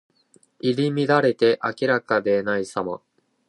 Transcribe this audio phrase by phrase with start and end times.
[0.61, 3.03] 入り乱れて明らかでないさま。